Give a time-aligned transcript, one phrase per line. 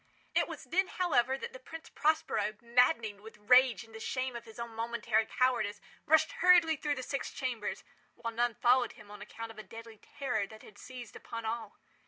[0.33, 4.45] It was then, however, that the Prince Prospero, maddening with rage and the shame of
[4.45, 7.83] his own momentary cowardice, rushed hurriedly through the six chambers,
[8.15, 11.77] while none followed him on account of a deadly terror that had seized upon all.